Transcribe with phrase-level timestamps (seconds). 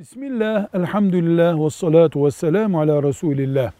[0.00, 3.72] Bismillah, elhamdülillah ve salatu ve selamu ala Resulillah.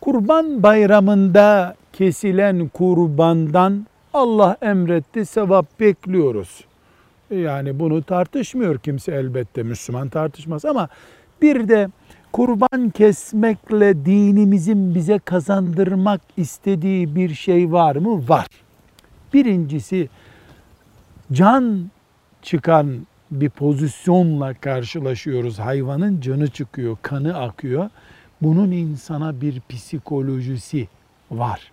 [0.00, 6.64] Kurban bayramında kesilen kurbandan Allah emretti, sevap bekliyoruz.
[7.30, 10.88] Yani bunu tartışmıyor kimse elbette, Müslüman tartışmaz ama
[11.42, 11.88] bir de
[12.32, 18.28] kurban kesmekle dinimizin bize kazandırmak istediği bir şey var mı?
[18.28, 18.46] Var.
[19.34, 20.08] Birincisi
[21.32, 21.90] can
[22.42, 23.06] çıkan
[23.40, 25.58] bir pozisyonla karşılaşıyoruz.
[25.58, 27.90] Hayvanın canı çıkıyor, kanı akıyor.
[28.42, 30.88] Bunun insana bir psikolojisi
[31.30, 31.72] var.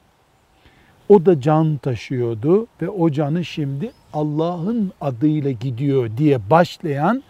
[1.09, 7.23] O da can taşıyordu ve o canı şimdi Allah'ın adıyla gidiyor diye başlayan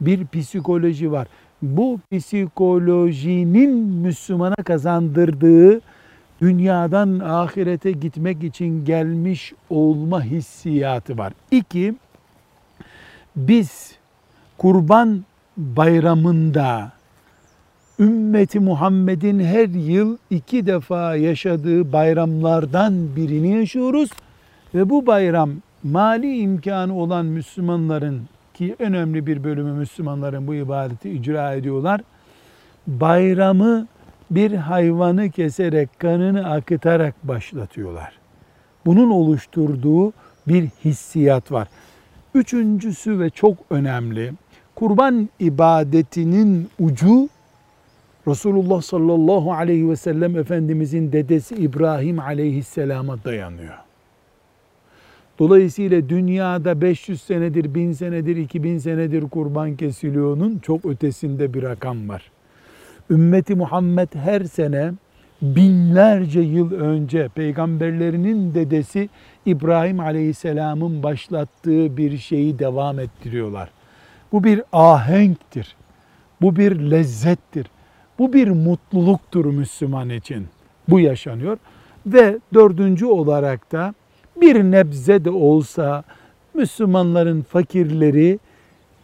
[0.00, 1.28] bir psikoloji var.
[1.62, 5.80] Bu psikolojinin Müslümana kazandırdığı
[6.40, 11.32] dünyadan ahirete gitmek için gelmiş olma hissiyatı var.
[11.50, 11.94] İki,
[13.36, 13.92] biz
[14.58, 15.24] kurban
[15.56, 16.92] bayramında
[17.98, 24.10] ümmeti Muhammed'in her yıl iki defa yaşadığı bayramlardan birini yaşıyoruz.
[24.74, 25.50] Ve bu bayram
[25.82, 28.22] mali imkanı olan Müslümanların
[28.54, 32.00] ki önemli bir bölümü Müslümanların bu ibadeti icra ediyorlar.
[32.86, 33.86] Bayramı
[34.30, 38.12] bir hayvanı keserek, kanını akıtarak başlatıyorlar.
[38.86, 40.12] Bunun oluşturduğu
[40.48, 41.68] bir hissiyat var.
[42.34, 44.32] Üçüncüsü ve çok önemli,
[44.74, 47.28] kurban ibadetinin ucu
[48.28, 53.74] Resulullah sallallahu aleyhi ve sellem Efendimizin dedesi İbrahim aleyhisselama dayanıyor.
[55.38, 62.30] Dolayısıyla dünyada 500 senedir, 1000 senedir, 2000 senedir kurban kesiliyor'nun çok ötesinde bir rakam var.
[63.10, 64.92] Ümmeti Muhammed her sene
[65.44, 69.08] binlerce yıl önce peygamberlerinin dedesi
[69.46, 73.70] İbrahim Aleyhisselam'ın başlattığı bir şeyi devam ettiriyorlar.
[74.32, 75.76] Bu bir ahenktir.
[76.40, 77.66] Bu bir lezzettir.
[78.18, 80.46] Bu bir mutluluktur Müslüman için.
[80.88, 81.58] Bu yaşanıyor.
[82.06, 83.94] Ve dördüncü olarak da
[84.40, 86.04] bir nebze de olsa
[86.54, 88.38] Müslümanların fakirleri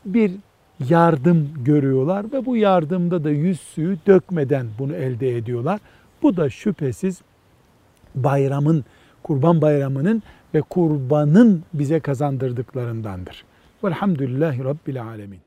[0.04, 0.32] bir
[0.88, 5.80] yardım görüyorlar ve bu yardımda da yüz suyu dökmeden bunu elde ediyorlar.
[6.22, 7.22] Bu da şüphesiz
[8.14, 8.84] bayramın,
[9.22, 10.22] kurban bayramının
[10.54, 13.44] ve kurbanın bize kazandırdıklarındandır.
[13.84, 15.41] Velhamdülillahi Rabbil Alemin.